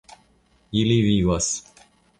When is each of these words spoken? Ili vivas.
Ili 0.83 0.97
vivas. 1.11 1.53